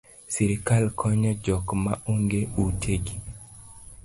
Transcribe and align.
Sirkal 0.33 0.85
konyo 0.99 1.31
jok 1.45 1.67
ma 1.83 1.93
onge 2.11 2.41
ute 2.63 2.93
gi 3.05 3.15